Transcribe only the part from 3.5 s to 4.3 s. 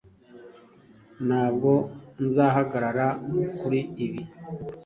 kuri ibi